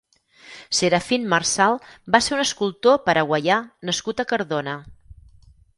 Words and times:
Serafín 0.77 1.27
Marsal 1.33 1.77
va 2.15 2.23
ser 2.29 2.35
un 2.39 2.43
escultor 2.45 2.99
paraguaià 3.11 3.61
nascut 3.91 4.25
a 4.25 4.31
Cardona. 4.35 4.77